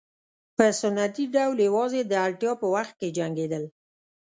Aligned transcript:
په 0.55 0.65
سنتي 0.81 1.25
ډول 1.35 1.57
یوازې 1.67 2.01
د 2.05 2.13
اړتیا 2.25 2.51
په 2.61 2.67
وخت 2.75 2.93
کې 2.99 3.15
جنګېدل. 3.17 3.63